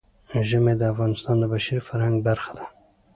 [0.47, 2.65] ژمی د افغانستان د بشري فرهنګ برخه ده.